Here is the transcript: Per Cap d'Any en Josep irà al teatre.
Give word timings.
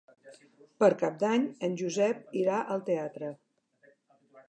Per 0.83 0.89
Cap 1.01 1.19
d'Any 1.25 1.45
en 1.69 1.77
Josep 1.83 2.35
irà 2.43 2.65
al 2.77 2.85
teatre. 2.91 3.33